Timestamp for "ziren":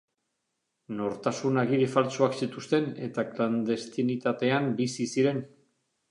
5.17-5.43